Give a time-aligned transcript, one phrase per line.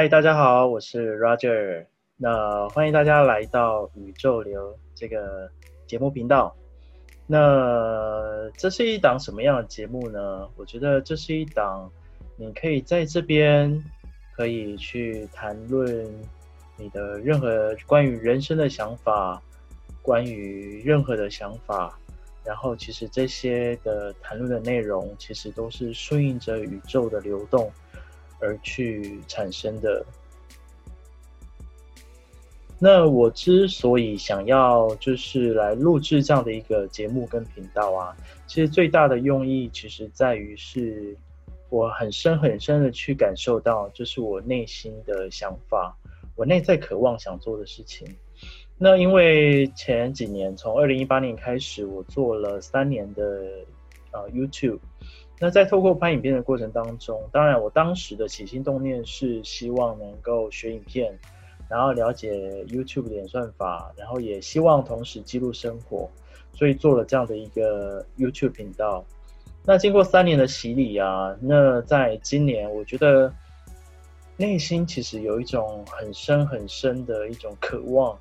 [0.00, 1.84] 嗨，大家好，我是 Roger。
[2.16, 5.46] 那欢迎大家来到宇宙流这个
[5.86, 6.56] 节目频道。
[7.26, 10.48] 那这是一档什么样的节目呢？
[10.56, 11.92] 我觉得这是一档
[12.38, 13.78] 你可以在这边
[14.34, 16.10] 可以去谈论
[16.78, 19.42] 你的任何关于人生的想法，
[20.00, 21.98] 关于任何的想法。
[22.42, 27.70] 然后，其实这些的谈论的内容，其实都是顺应着宇宙的流动。
[28.40, 30.04] 而去产生的。
[32.82, 38.16] 那我之所以想要就是来录制这样的一个节目跟频道啊，
[38.46, 41.14] 其实最大的用意其实在于是，
[41.68, 45.94] 我很深很深的去感受到，就是我内心的想法，
[46.36, 48.08] 我内在渴望想做的事情。
[48.78, 53.22] 那因为前几年，从二零一八年开始，我做了三年的
[54.10, 54.80] 呃 YouTube。
[55.42, 61.18] 那在透过拍影片的过程当中，当然我当时的起心动念是希望能够学影片，
[61.66, 62.30] 然后了解
[62.68, 66.10] YouTube 的演算法，然后也希望同时记录生活，
[66.52, 69.02] 所以做了这样的一个 YouTube 频道。
[69.64, 73.32] 那经过三年的洗礼啊，那在今年，我觉得
[74.36, 78.14] 内心其实有一种很深很深的一种渴望，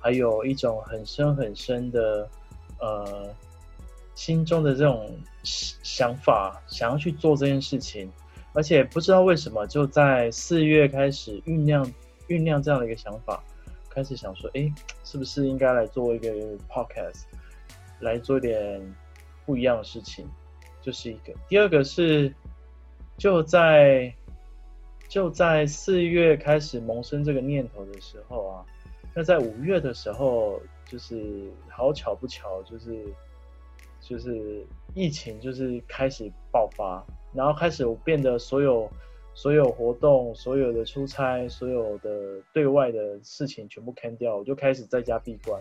[0.00, 2.28] 还有一种很深很深的
[2.80, 3.32] 呃。
[4.14, 5.10] 心中的这种
[5.42, 8.10] 想法，想要去做这件事情，
[8.52, 11.84] 而且不知道为什么，就在四月开始酝酿
[12.28, 13.42] 酝酿这样的一个想法，
[13.90, 14.72] 开始想说，哎，
[15.04, 16.30] 是不是应该来做一个
[16.68, 17.24] podcast，
[17.98, 18.94] 来做一点
[19.44, 20.24] 不一样的事情，
[20.80, 21.34] 就是一个。
[21.48, 22.32] 第二个是，
[23.18, 24.14] 就在
[25.08, 28.64] 就在四月开始萌生这个念头的时候啊，
[29.12, 33.04] 那在五月的时候，就是好巧不巧，就是。
[34.06, 38.86] 就是疫情就是开始爆发，然后开始我变得所有
[39.34, 45.58] 所有活动、所有的出差、所有的对外的事情全部 can 掉，我就开始在家闭关。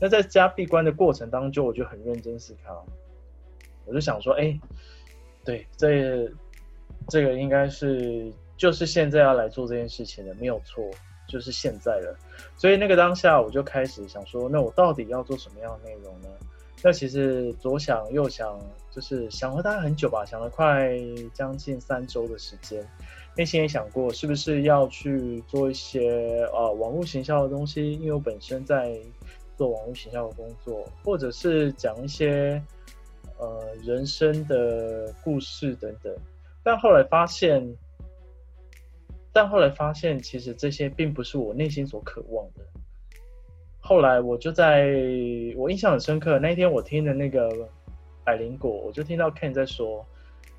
[0.00, 2.86] 那在家闭关的过程当中，我就很认真思考，
[3.84, 4.58] 我就想说，哎，
[5.44, 6.30] 对，这
[7.08, 10.88] 这个应该是就是现在要来做这件事情的，没有错，
[11.28, 12.16] 就是现在了。
[12.56, 16.28] 所以那个当下，我就开始想说，那我到底要做什么样的内容呢？
[16.84, 18.58] 那其实左想右想，
[18.90, 20.90] 就是想了大概很久吧，想了快
[21.32, 22.84] 将近三周的时间，
[23.36, 28.98] 内心也想过是不是要去做一些呃网络行销的东西，因为我本身在
[29.56, 32.60] 做网络行销的工作，或者是讲一些
[33.38, 36.12] 呃人生的故事等等，
[36.64, 37.64] 但后来发现，
[39.32, 42.64] 但后来发现，其实这些并不是我内心所渴望的。
[43.84, 44.94] 后来我就在
[45.56, 47.68] 我印象很深刻，那一天我听的那个
[48.24, 50.06] 百灵果，我就听到 Ken 在说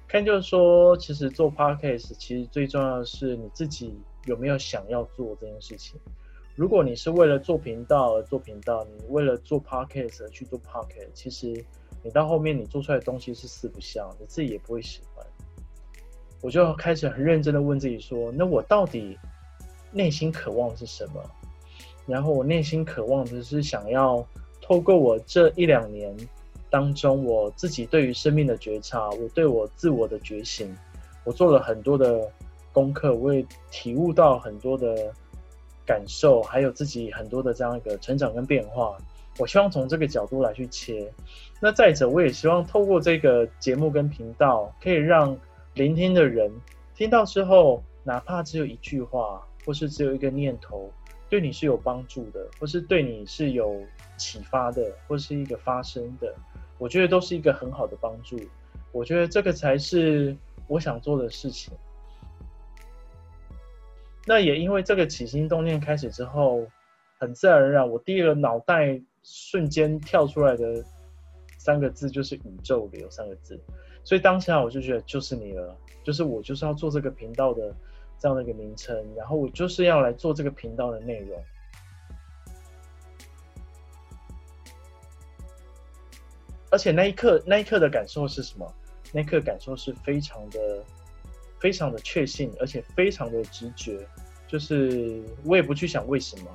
[0.09, 5.99] ，Ken 就是说，其实做 Podcast 其实最重要的是你自己有没有想要做这件事情。
[6.55, 11.47] 如果你是为了做频道而做频道，你为了做 Podcast 而去做 Podcast，其实
[12.03, 15.25] 你到后面你做出来的东西是四不像，你自己也不会喜欢。
[16.41, 19.17] 我就开始很认真的问自己说，那我到底
[19.93, 21.23] 内心渴望是什么？
[22.05, 24.25] 然后我内心渴望的是想要
[24.61, 26.15] 透过我这一两年
[26.69, 30.75] 当中，我自己对于生命的觉察，我对我自我的觉醒，
[31.23, 32.29] 我做了很多的
[32.71, 35.13] 功课，我也体悟到很多的
[35.85, 38.97] 感受，还有自己很多的这样一个成长跟变化。
[39.39, 41.11] 我希望从这个角度来去切。
[41.59, 45.37] 那再者，我也希望透过这个节目跟频道，可以让
[45.73, 46.51] 聆听的人
[46.95, 50.91] 听到之后，哪怕只有一句话，或是只有一个念头。
[51.33, 53.83] 对你是有帮助的，或是对你是有
[54.17, 56.31] 启发的，或是一个发生的，
[56.77, 58.39] 我觉得都是一个很好的帮助。
[58.91, 61.73] 我觉得这个才是我想做的事情。
[64.27, 66.67] 那也因为这个起心动念开始之后，
[67.17, 70.85] 很自然而然，我第一个脑袋瞬间跳出来的
[71.57, 73.59] 三个字就是“宇宙流”三个字，
[74.03, 77.75] 所以当下我就觉得就是你了，就是我就是要做这个频道的。
[78.23, 81.43] 这样的一个名称，然后我就是要来做这个频道的内容，
[86.71, 88.73] 而且那一刻，那一刻的感受是什么？
[89.11, 90.81] 那一刻感受是非常的、
[91.59, 94.07] 非常的确信，而且非常的直觉，
[94.47, 96.51] 就是我也不去想为什么，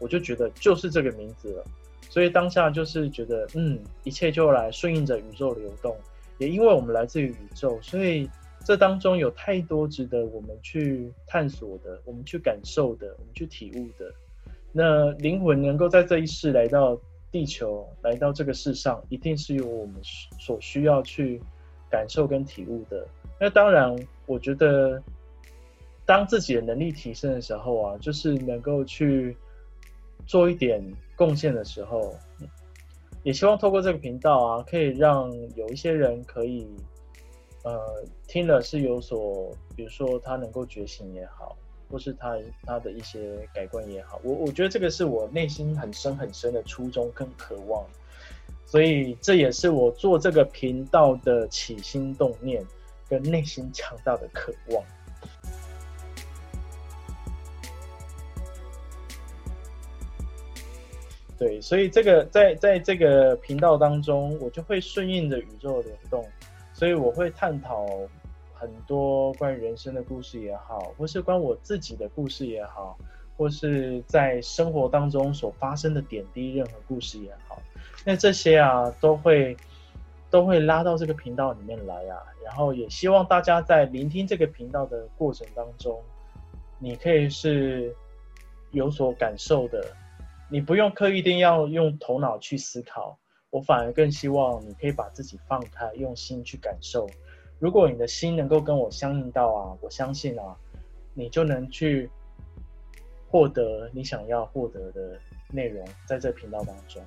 [0.00, 1.64] 我就觉得就是这个名字了。
[2.08, 5.94] 所以当下就是觉得，嗯，一切就来顺应着宇宙流动，
[6.38, 8.30] 也因为我们来自于宇宙，所以。
[8.66, 14.12] 这当中有太多值得我们去探索的，我们去感受的，我们去体悟的。
[14.72, 16.98] 那灵魂能够在这一世来到
[17.30, 19.94] 地球，来到这个世上，一定是有我们
[20.40, 21.40] 所需要去
[21.88, 23.06] 感受跟体悟的。
[23.38, 23.96] 那当然，
[24.26, 25.00] 我觉得
[26.04, 29.36] 当自己的能力提升的时候啊，就是能够去
[30.26, 30.82] 做一点
[31.14, 32.12] 贡献的时候，
[33.22, 36.66] 也希望透过这个频道啊，可以让有一些人可以，
[37.66, 41.56] 呃，听了是有所，比如说他能够觉醒也好，
[41.90, 47.84] 或是他他的一些改观也好，我我觉得这个是我内心很深很深的初衷跟渴望，
[48.66, 52.64] 所以这也是我做这个频道的起心动念
[53.08, 54.84] 跟内心强大的渴望。
[61.36, 66.24] 对，所以这个在在这个频道当中，我就会顺应着宇宙的流动，
[66.76, 67.86] 所以我会探讨
[68.52, 72.98] 很多关于人生的故事也好，或是关我自己的故事也好，
[73.34, 77.58] 或是在生活当中所发生的点滴任何故事也好，
[78.04, 79.56] 那这些啊都会
[80.28, 85.98] 都会拉到这个频道里面来啊，然后也希望大家在聆听这个频道的过程当中，
[86.78, 87.96] 你可以是
[88.72, 89.82] 有所感受的。
[90.50, 93.18] 你不用刻意一定要用头脑去思考，
[93.50, 97.08] 我反而更希望你可以把自己放开，用心去感受。
[97.58, 100.56] 如果你的心能够跟我相应到啊，我相信啊，
[101.14, 102.10] 你就能去
[103.30, 105.18] 获得你想要获得的
[105.50, 107.02] 内容，在这频道当中。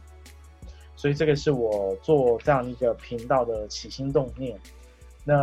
[0.96, 4.60] 所以这个是我做这样一个频道的起心动念。
[5.24, 5.36] 那。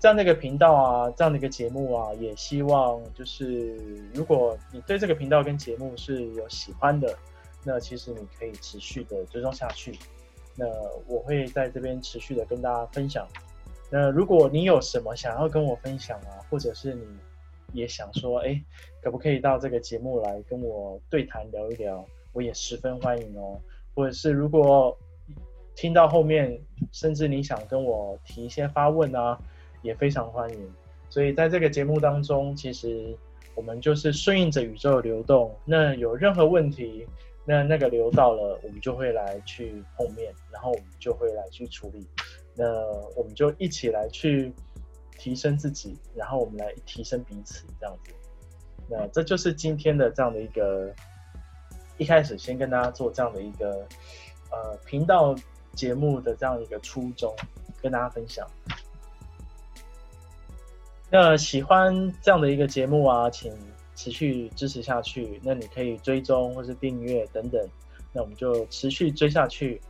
[0.00, 3.74] 这样的一个频道啊，这样的一个节目啊，也希望就是，
[4.12, 7.16] 如果你对这个频道跟节目是有喜欢的，
[7.64, 9.98] 那其实你可以持续的追踪下去。
[10.56, 10.66] 那
[11.08, 13.26] 我会在这边持续的跟大家分享。
[13.90, 17.06] 那如果你有什么想要跟我分享啊，或者是你
[17.72, 18.60] 也想说，哎，
[19.02, 22.04] 可不可以到这个节目来跟我对谈聊一聊？
[22.32, 23.58] 我也十分欢迎哦。
[23.94, 24.96] 或者是如果
[25.74, 26.60] 听到后面，
[26.92, 29.38] 甚至你想跟我提一些发问啊。
[29.82, 30.74] 也非常欢迎，
[31.10, 33.14] 所以在这个节目当中，其实
[33.54, 35.54] 我们就是顺应着宇宙的流动。
[35.66, 37.06] 那有任何问题，
[37.46, 42.06] 那那个流到了，我们就会来去碰面，然后我们就会来去处理。
[42.54, 42.64] 那
[43.16, 44.52] 我们就一起来去
[45.18, 48.12] 提升自己，然后我们来提升彼此，这样子。
[48.88, 50.94] 那这就是今天的这样的一个，
[51.98, 53.86] 一开始先跟大家做这样的一个
[54.50, 55.34] 呃频道
[55.72, 57.34] 节目的这样一个初衷，
[57.82, 58.46] 跟大家分享。
[61.10, 63.52] 那喜欢这样的一个节目啊，请
[63.94, 65.40] 持续支持下去。
[65.42, 67.68] 那你可以追踪或是订阅等等，
[68.12, 69.80] 那我们就持续追下去。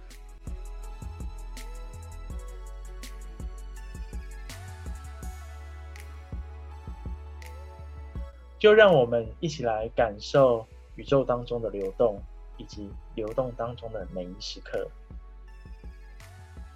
[8.59, 10.67] 就让我们一起来感受
[10.97, 12.19] 宇宙当中的流动，
[12.57, 14.89] 以及流动当中的每一时刻。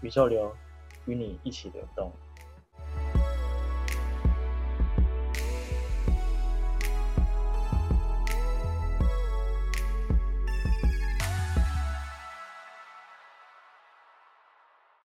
[0.02, 0.54] 宇宙流，
[1.06, 2.12] 与你一起流动。